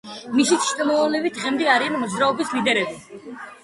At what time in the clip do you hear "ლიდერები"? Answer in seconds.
2.59-3.19